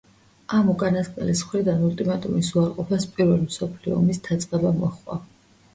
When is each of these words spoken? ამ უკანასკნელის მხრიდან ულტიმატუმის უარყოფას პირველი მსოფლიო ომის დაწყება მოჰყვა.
ამ 0.59 0.69
უკანასკნელის 0.71 1.43
მხრიდან 1.49 1.83
ულტიმატუმის 1.89 2.49
უარყოფას 2.59 3.07
პირველი 3.19 3.47
მსოფლიო 3.53 4.01
ომის 4.03 4.27
დაწყება 4.31 4.75
მოჰყვა. 4.85 5.23